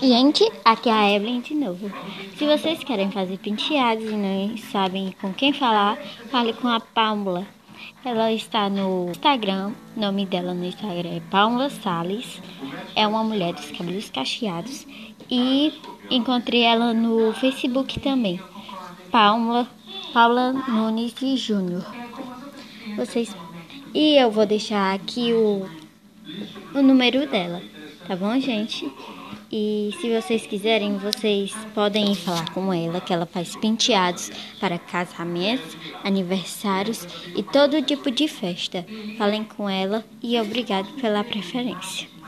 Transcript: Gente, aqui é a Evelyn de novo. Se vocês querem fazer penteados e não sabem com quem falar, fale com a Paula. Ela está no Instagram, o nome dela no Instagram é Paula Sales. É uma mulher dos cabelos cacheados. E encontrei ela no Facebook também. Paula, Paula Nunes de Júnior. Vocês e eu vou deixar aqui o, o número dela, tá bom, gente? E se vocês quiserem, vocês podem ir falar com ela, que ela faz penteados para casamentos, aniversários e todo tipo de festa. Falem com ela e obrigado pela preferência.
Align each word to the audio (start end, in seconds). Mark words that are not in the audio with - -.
Gente, 0.00 0.50
aqui 0.64 0.88
é 0.88 0.92
a 0.92 1.10
Evelyn 1.10 1.40
de 1.40 1.54
novo. 1.54 1.90
Se 2.36 2.46
vocês 2.46 2.82
querem 2.84 3.10
fazer 3.10 3.38
penteados 3.38 4.04
e 4.04 4.14
não 4.14 4.56
sabem 4.56 5.14
com 5.20 5.32
quem 5.32 5.52
falar, 5.52 5.96
fale 6.30 6.52
com 6.52 6.68
a 6.68 6.78
Paula. 6.78 7.46
Ela 8.04 8.32
está 8.32 8.70
no 8.70 9.10
Instagram, 9.10 9.72
o 9.96 10.00
nome 10.00 10.24
dela 10.24 10.54
no 10.54 10.64
Instagram 10.64 11.16
é 11.16 11.20
Paula 11.30 11.68
Sales. 11.68 12.40
É 12.94 13.06
uma 13.06 13.24
mulher 13.24 13.52
dos 13.54 13.70
cabelos 13.70 14.08
cacheados. 14.10 14.86
E 15.30 15.72
encontrei 16.10 16.62
ela 16.62 16.94
no 16.94 17.32
Facebook 17.34 17.98
também. 18.00 18.40
Paula, 19.10 19.68
Paula 20.12 20.52
Nunes 20.52 21.12
de 21.14 21.36
Júnior. 21.36 21.84
Vocês 22.96 23.34
e 23.94 24.16
eu 24.16 24.30
vou 24.30 24.44
deixar 24.44 24.94
aqui 24.94 25.32
o, 25.32 25.66
o 26.74 26.82
número 26.82 27.26
dela, 27.26 27.62
tá 28.06 28.14
bom, 28.14 28.38
gente? 28.38 28.90
E 29.50 29.94
se 29.98 30.14
vocês 30.14 30.46
quiserem, 30.46 30.98
vocês 30.98 31.54
podem 31.74 32.12
ir 32.12 32.16
falar 32.16 32.52
com 32.52 32.72
ela, 32.72 33.00
que 33.00 33.12
ela 33.12 33.24
faz 33.24 33.56
penteados 33.56 34.30
para 34.60 34.78
casamentos, 34.78 35.76
aniversários 36.04 37.06
e 37.34 37.42
todo 37.42 37.82
tipo 37.82 38.10
de 38.10 38.28
festa. 38.28 38.84
Falem 39.16 39.44
com 39.44 39.68
ela 39.68 40.04
e 40.22 40.38
obrigado 40.38 40.88
pela 41.00 41.24
preferência. 41.24 42.08